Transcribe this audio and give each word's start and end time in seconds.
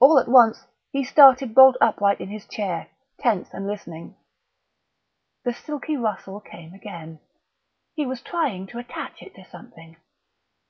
All 0.00 0.18
at 0.18 0.28
once 0.28 0.64
he 0.92 1.04
started 1.04 1.54
bolt 1.54 1.76
upright 1.78 2.22
in 2.22 2.30
his 2.30 2.46
chair, 2.46 2.88
tense 3.20 3.50
and 3.52 3.66
listening. 3.66 4.16
The 5.44 5.52
silky 5.52 5.98
rustle 5.98 6.40
came 6.40 6.72
again; 6.72 7.20
he 7.92 8.06
was 8.06 8.22
trying 8.22 8.66
to 8.68 8.78
attach 8.78 9.20
it 9.20 9.34
to 9.34 9.44
something.... 9.44 9.98